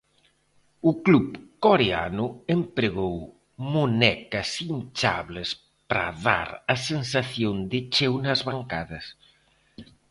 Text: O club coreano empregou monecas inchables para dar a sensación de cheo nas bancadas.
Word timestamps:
O 0.89 0.91
club 1.05 1.27
coreano 1.65 2.25
empregou 2.57 3.15
monecas 3.73 4.49
inchables 4.77 5.49
para 5.89 6.07
dar 6.25 6.49
a 6.73 6.75
sensación 6.91 7.55
de 7.71 7.79
cheo 7.93 8.13
nas 8.25 8.39
bancadas. 8.49 9.05